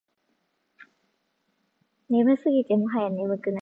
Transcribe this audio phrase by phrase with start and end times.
[2.09, 3.59] 眠すぎてもはや眠くない